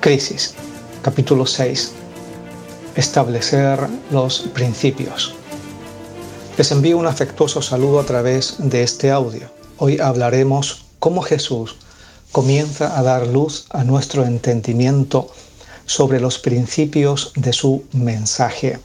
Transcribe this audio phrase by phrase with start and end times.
[0.00, 0.54] Crisis,
[1.02, 1.90] capítulo 6.
[2.94, 3.80] Establecer
[4.12, 5.34] los principios.
[6.56, 9.50] Les envío un afectuoso saludo a través de este audio.
[9.76, 11.74] Hoy hablaremos cómo Jesús
[12.30, 15.32] comienza a dar luz a nuestro entendimiento
[15.84, 18.78] sobre los principios de su mensaje.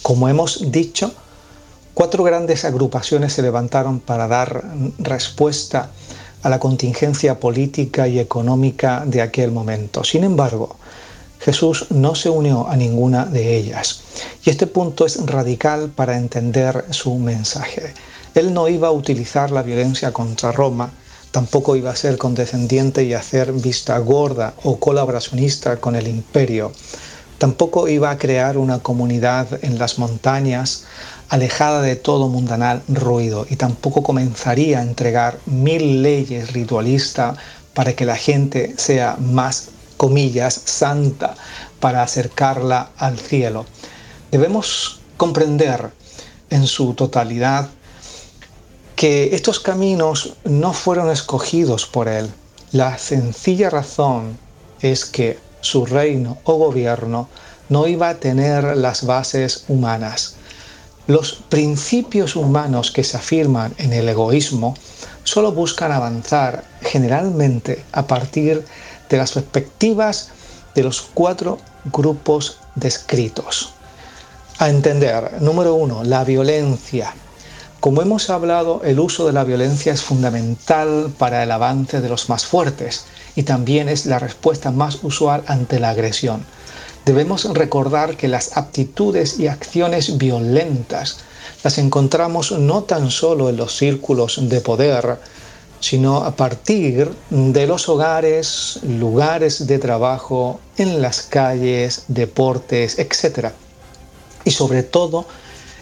[0.00, 1.12] Como hemos dicho,
[1.92, 4.64] cuatro grandes agrupaciones se levantaron para dar
[4.98, 6.15] respuesta a
[6.48, 10.04] la contingencia política y económica de aquel momento.
[10.04, 10.76] Sin embargo,
[11.40, 14.00] Jesús no se unió a ninguna de ellas.
[14.44, 17.94] Y este punto es radical para entender su mensaje.
[18.34, 20.90] Él no iba a utilizar la violencia contra Roma,
[21.30, 26.72] tampoco iba a ser condescendiente y hacer vista gorda o colaboracionista con el imperio.
[27.38, 30.84] Tampoco iba a crear una comunidad en las montañas
[31.28, 37.36] alejada de todo mundanal ruido y tampoco comenzaría a entregar mil leyes ritualistas
[37.74, 41.34] para que la gente sea más, comillas, santa
[41.80, 43.66] para acercarla al cielo.
[44.30, 45.90] Debemos comprender
[46.50, 47.68] en su totalidad
[48.94, 52.30] que estos caminos no fueron escogidos por él.
[52.72, 54.38] La sencilla razón
[54.80, 57.28] es que su reino o gobierno
[57.68, 60.35] no iba a tener las bases humanas.
[61.06, 64.74] Los principios humanos que se afirman en el egoísmo
[65.22, 68.64] solo buscan avanzar generalmente a partir
[69.08, 70.30] de las perspectivas
[70.74, 71.58] de los cuatro
[71.92, 73.70] grupos descritos.
[74.58, 77.14] A entender, número uno, la violencia.
[77.78, 82.28] Como hemos hablado, el uso de la violencia es fundamental para el avance de los
[82.28, 83.04] más fuertes
[83.36, 86.44] y también es la respuesta más usual ante la agresión
[87.06, 91.18] debemos recordar que las aptitudes y acciones violentas
[91.62, 95.20] las encontramos no tan solo en los círculos de poder,
[95.78, 103.50] sino a partir de los hogares, lugares de trabajo, en las calles, deportes, etc.
[104.44, 105.26] Y sobre todo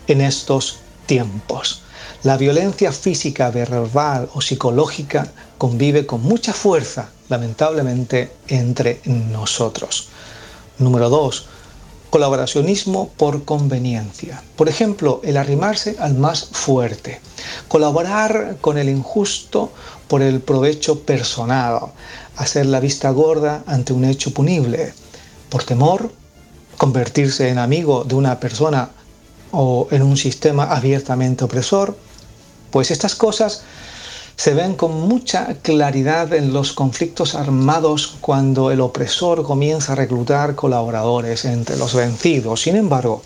[0.06, 0.76] en estos
[1.06, 1.82] tiempos.
[2.22, 5.26] La violencia física, verbal o psicológica
[5.56, 10.08] convive con mucha fuerza, lamentablemente, entre nosotros.
[10.78, 11.46] Número dos,
[12.10, 14.42] colaboracionismo por conveniencia.
[14.56, 17.20] Por ejemplo, el arrimarse al más fuerte,
[17.68, 19.72] colaborar con el injusto
[20.06, 21.80] por el provecho personal,
[22.36, 24.94] hacer la vista gorda ante un hecho punible,
[25.48, 26.12] por temor,
[26.76, 28.90] convertirse en amigo de una persona
[29.50, 31.96] o en un sistema abiertamente opresor,
[32.70, 33.62] pues estas cosas
[34.36, 40.54] se ven con mucha claridad en los conflictos armados cuando el opresor comienza a reclutar
[40.54, 42.62] colaboradores entre los vencidos.
[42.62, 43.22] Sin embargo,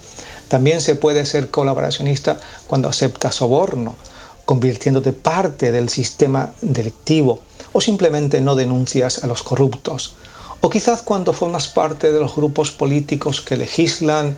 [0.48, 3.96] también se puede ser colaboracionista cuando acepta soborno,
[4.44, 7.40] convirtiéndote parte del sistema delictivo
[7.72, 10.14] o simplemente no denuncias a los corruptos.
[10.60, 14.36] O quizás cuando formas parte de los grupos políticos que legislan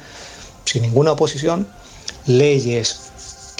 [0.64, 1.66] sin ninguna oposición
[2.26, 3.09] leyes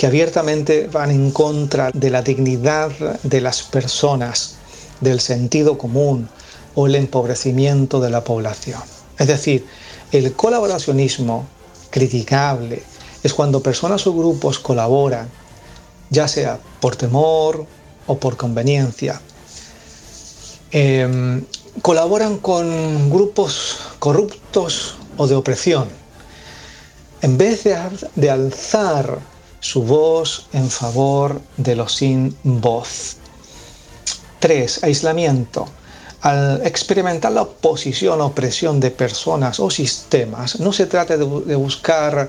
[0.00, 2.91] que abiertamente van en contra de la dignidad
[3.22, 4.56] de las personas,
[5.03, 6.27] del sentido común
[6.75, 8.81] o el empobrecimiento de la población.
[9.19, 9.66] Es decir,
[10.11, 11.47] el colaboracionismo
[11.91, 12.83] criticable
[13.22, 15.28] es cuando personas o grupos colaboran,
[16.09, 17.67] ya sea por temor
[18.06, 19.21] o por conveniencia.
[20.71, 21.44] Em,
[21.82, 25.91] colaboran con grupos corruptos o de opresión.
[27.21, 27.77] En vez de,
[28.17, 29.28] de alzar
[29.60, 33.16] su voz en favor de los sin voz.
[34.41, 34.84] 3.
[34.84, 35.69] Aislamiento.
[36.22, 42.28] Al experimentar la oposición o opresión de personas o sistemas, no se trata de, buscar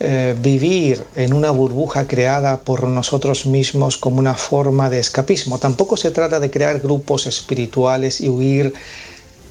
[0.00, 5.58] eh, vivir en una burbuja creada por nosotros mismos como una forma de escapismo.
[5.58, 8.74] Tampoco se trata de crear grupos espirituales y huir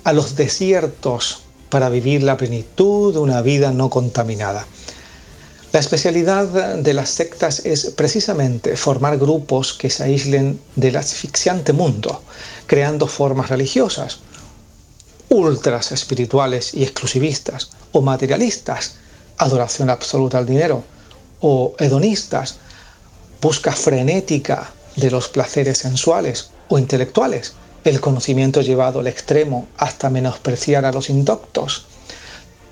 [0.04, 4.68] a los desiertos para vivir la plenitud de una vida no contaminada.
[5.74, 12.22] La especialidad de las sectas es precisamente formar grupos que se aíslen del asfixiante mundo,
[12.68, 14.20] creando formas religiosas,
[15.30, 18.98] ultras espirituales y exclusivistas, o materialistas,
[19.40, 20.84] adoración absoluta al dinero,
[21.42, 22.58] o hedonistas,
[23.42, 27.54] busca frenética de los placeres sensuales o intelectuales,
[27.84, 31.88] el conocimiento llevado al extremo hasta menospreciar a los indoctos,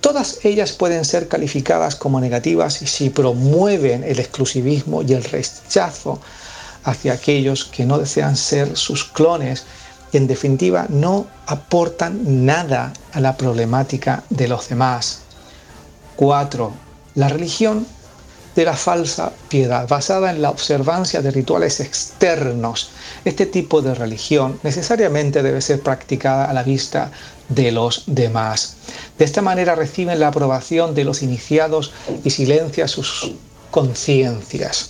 [0.02, 6.20] Todas ellas pueden ser calificadas como negativas si promueven el exclusivismo y el rechazo
[6.84, 9.64] hacia aquellos que no desean ser sus clones
[10.12, 15.22] y en definitiva no aportan nada a la problemática de los demás.
[16.16, 16.74] 4.
[17.16, 17.86] La religión
[18.56, 22.92] de la falsa piedad, basada en la observancia de rituales externos.
[23.24, 27.12] Este tipo de religión necesariamente debe ser practicada a la vista
[27.50, 28.78] de los demás.
[29.18, 31.94] De esta manera reciben la aprobación de los iniciados
[32.24, 33.34] y silencia sus
[33.70, 34.90] conciencias.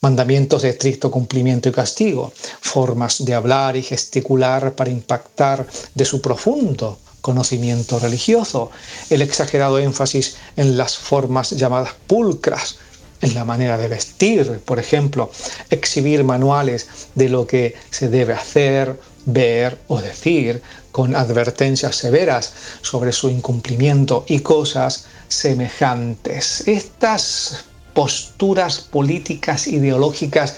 [0.00, 6.20] Mandamientos de estricto cumplimiento y castigo, formas de hablar y gesticular para impactar de su
[6.20, 8.70] profundo conocimiento religioso,
[9.08, 12.76] el exagerado énfasis en las formas llamadas pulcras,
[13.22, 15.30] en la manera de vestir, por ejemplo,
[15.70, 20.60] exhibir manuales de lo que se debe hacer, ver o decir,
[20.90, 22.52] con advertencias severas
[22.82, 26.66] sobre su incumplimiento y cosas semejantes.
[26.66, 27.64] Estas
[27.94, 30.56] posturas políticas, ideológicas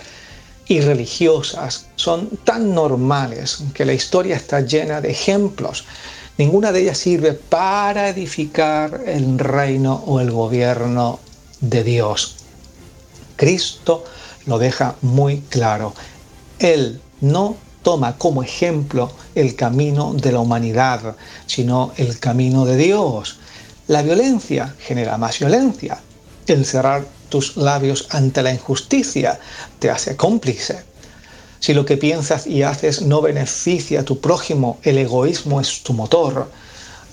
[0.66, 5.84] y religiosas son tan normales que la historia está llena de ejemplos
[6.36, 11.20] Ninguna de ellas sirve para edificar el reino o el gobierno
[11.60, 12.36] de Dios.
[13.36, 14.04] Cristo
[14.46, 15.94] lo deja muy claro.
[16.58, 21.14] Él no toma como ejemplo el camino de la humanidad,
[21.46, 23.38] sino el camino de Dios.
[23.86, 26.00] La violencia genera más violencia.
[26.48, 29.38] El cerrar tus labios ante la injusticia
[29.78, 30.93] te hace cómplice.
[31.64, 35.94] Si lo que piensas y haces no beneficia a tu prójimo, el egoísmo es tu
[35.94, 36.50] motor.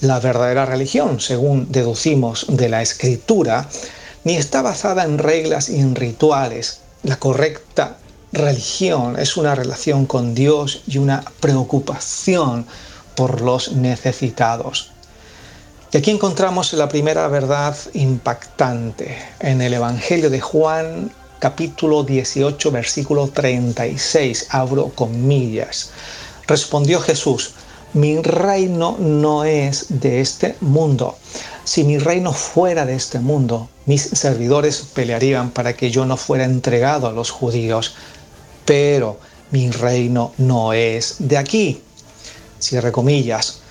[0.01, 3.69] La verdadera religión, según deducimos de la escritura,
[4.25, 6.81] ni está basada en reglas y en rituales.
[7.03, 7.95] La correcta
[8.33, 12.65] religión es una relación con Dios y una preocupación
[13.15, 14.91] por los necesitados.
[15.93, 21.09] Y aquí encontramos la primera verdad impactante en el Evangelio de Juan
[21.41, 25.89] capítulo 18, versículo 36, abro comillas.
[26.45, 27.55] Respondió Jesús,
[27.93, 31.17] mi reino no es de este mundo.
[31.63, 36.43] Si mi reino fuera de este mundo, mis servidores pelearían para que yo no fuera
[36.43, 37.95] entregado a los judíos.
[38.63, 39.17] Pero
[39.49, 41.81] mi reino no es de aquí.
[42.59, 43.61] Cierre comillas.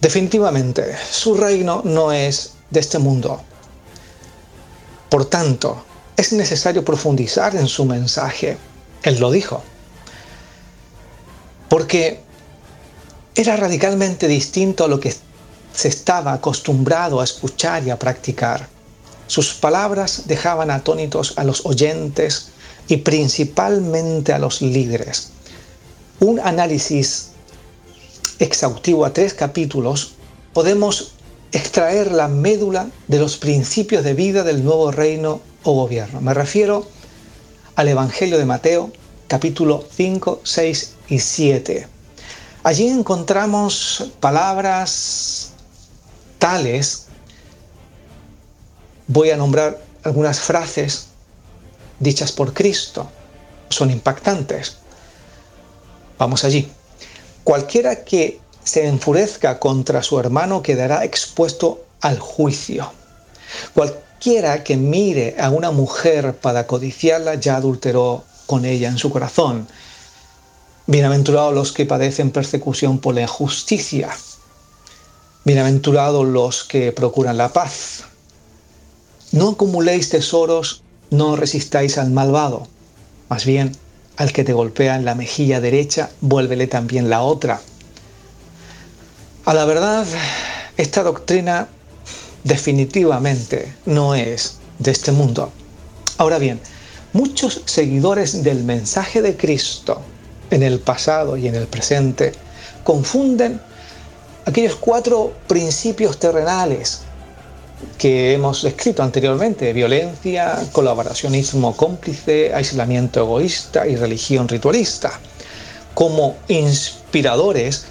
[0.00, 3.40] Definitivamente, su reino no es de este mundo.
[5.08, 5.84] Por tanto,
[6.22, 8.56] es necesario profundizar en su mensaje.
[9.02, 9.62] Él lo dijo.
[11.68, 12.20] Porque
[13.34, 15.12] era radicalmente distinto a lo que
[15.74, 18.68] se estaba acostumbrado a escuchar y a practicar.
[19.26, 22.50] Sus palabras dejaban atónitos a los oyentes
[22.86, 25.30] y principalmente a los líderes.
[26.20, 27.30] Un análisis
[28.38, 30.12] exhaustivo a tres capítulos
[30.52, 31.14] podemos
[31.52, 36.20] extraer la médula de los principios de vida del nuevo reino o gobierno.
[36.20, 36.88] Me refiero
[37.76, 38.90] al Evangelio de Mateo,
[39.28, 41.88] capítulo 5, 6 y 7.
[42.64, 45.52] Allí encontramos palabras
[46.38, 47.06] tales,
[49.06, 51.08] voy a nombrar algunas frases
[51.98, 53.08] dichas por Cristo,
[53.68, 54.76] son impactantes.
[56.18, 56.70] Vamos allí.
[57.44, 62.92] Cualquiera que se enfurezca contra su hermano quedará expuesto al juicio.
[63.74, 69.66] Cualquiera que mire a una mujer para codiciarla ya adulteró con ella en su corazón.
[70.86, 74.10] Bienaventurados los que padecen persecución por la injusticia.
[75.44, 78.04] Bienaventurados los que procuran la paz.
[79.32, 82.68] No acumuléis tesoros, no resistáis al malvado.
[83.28, 83.72] Más bien,
[84.16, 87.60] al que te golpea en la mejilla derecha, vuélvele también la otra.
[89.44, 90.06] A la verdad,
[90.76, 91.66] esta doctrina
[92.44, 95.50] definitivamente no es de este mundo.
[96.16, 96.60] Ahora bien,
[97.12, 100.00] muchos seguidores del mensaje de Cristo
[100.52, 102.30] en el pasado y en el presente
[102.84, 103.60] confunden
[104.44, 107.00] aquellos cuatro principios terrenales
[107.98, 115.18] que hemos escrito anteriormente, violencia, colaboracionismo cómplice, aislamiento egoísta y religión ritualista,
[115.94, 117.86] como inspiradores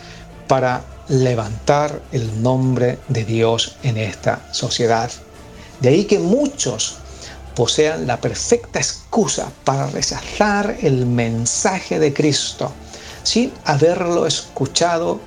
[0.48, 5.12] para levantar el nombre de Dios en esta sociedad.
[5.82, 7.00] De ahí que muchos
[7.54, 12.72] posean la perfecta excusa para rechazar el mensaje de Cristo
[13.24, 15.20] sin haberlo escuchado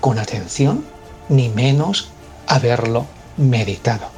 [0.00, 0.84] con atención,
[1.28, 2.08] ni menos
[2.48, 4.10] haberlo meditado.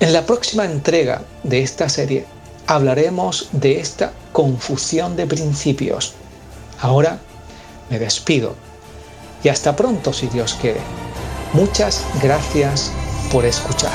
[0.00, 2.26] En la próxima entrega de esta serie
[2.66, 6.14] hablaremos de esta confusión de principios.
[6.80, 7.20] Ahora
[7.88, 8.65] me despido
[9.46, 10.80] y hasta pronto si Dios quiere.
[11.52, 12.90] Muchas gracias
[13.30, 13.94] por escuchar.